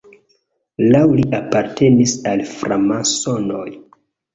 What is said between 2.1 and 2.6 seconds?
al